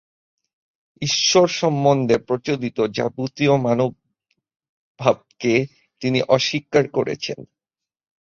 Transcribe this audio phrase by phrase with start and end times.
[1.01, 5.53] ঈশ্বর-সম্বন্ধে প্রচলিত যাবতীয় মনোভাবকে
[6.01, 7.45] তিনি অস্বীকার করেছিলেন।